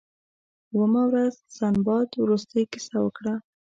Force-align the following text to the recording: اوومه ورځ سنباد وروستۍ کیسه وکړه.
اوومه 0.73 1.01
ورځ 1.09 1.33
سنباد 1.57 2.09
وروستۍ 2.21 2.63
کیسه 2.71 2.97
وکړه. 3.01 3.33